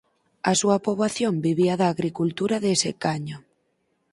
A 0.51 0.53
súa 0.59 0.77
poboación 0.85 1.33
vivía 1.47 1.73
da 1.81 1.87
agricultura 1.93 2.55
de 2.65 2.71
secaño. 2.85 3.37